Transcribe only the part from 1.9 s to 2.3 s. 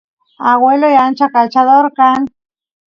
kan